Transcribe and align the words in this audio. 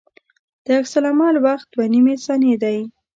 د 0.65 0.65
عکس 0.79 0.93
العمل 0.99 1.35
وخت 1.45 1.67
دوه 1.73 1.85
نیمې 1.93 2.15
ثانیې 2.25 2.55
دی 2.63 2.77